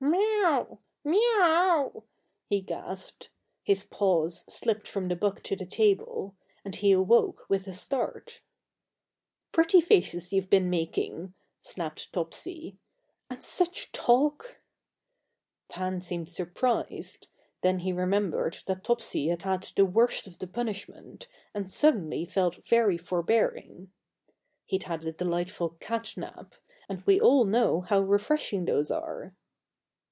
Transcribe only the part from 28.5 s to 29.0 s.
those